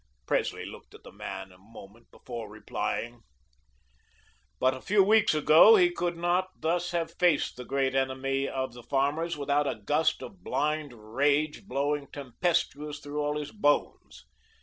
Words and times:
Presley 0.25 0.65
looked 0.65 0.95
at 0.95 1.03
the 1.03 1.11
man 1.11 1.51
a 1.51 1.59
moment 1.59 2.09
before 2.09 2.49
replying. 2.49 3.21
But 4.59 4.73
a 4.73 4.81
few 4.81 5.03
weeks 5.03 5.35
ago 5.35 5.75
he 5.75 5.91
could 5.91 6.17
not 6.17 6.49
thus 6.59 6.89
have 6.89 7.13
faced 7.19 7.55
the 7.55 7.65
great 7.65 7.93
enemy 7.93 8.49
of 8.49 8.73
the 8.73 8.81
farmers 8.81 9.37
without 9.37 9.67
a 9.67 9.75
gust 9.75 10.23
of 10.23 10.43
blind 10.43 10.91
rage 10.93 11.65
blowing 11.67 12.07
tempestuous 12.07 12.97
through 12.99 13.19
all 13.21 13.37
his 13.37 13.51
bones. 13.51 14.25